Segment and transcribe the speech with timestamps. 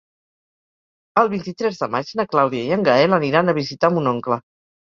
[1.23, 4.43] El vint-i-tres de maig na Clàudia i en Gaël aniran a visitar mon oncle.